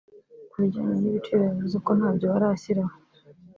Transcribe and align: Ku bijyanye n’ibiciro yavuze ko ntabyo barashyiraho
Ku 0.49 0.55
bijyanye 0.61 0.95
n’ibiciro 0.99 1.41
yavuze 1.47 1.75
ko 1.85 1.91
ntabyo 1.97 2.25
barashyiraho 2.33 2.95